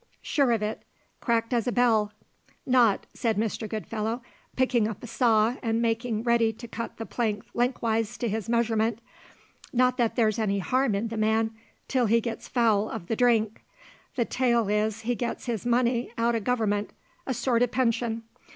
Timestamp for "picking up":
4.55-5.03